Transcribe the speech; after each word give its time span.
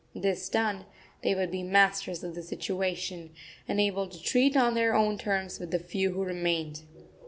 This 0.15 0.49
done, 0.49 0.85
they 1.21 1.35
would 1.35 1.51
be 1.51 1.61
masters 1.61 2.23
of 2.23 2.33
the 2.33 2.41
situation, 2.41 3.35
and 3.67 3.79
able 3.79 4.07
to 4.07 4.19
treat 4.19 4.57
on 4.57 4.73
their 4.73 4.95
own 4.95 5.15
terms 5.19 5.59
with 5.59 5.69
the 5.69 5.77
few 5.77 6.13
who 6.13 6.23
remained. 6.23 6.81